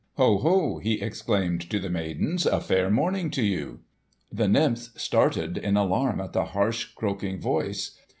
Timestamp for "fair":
2.59-2.89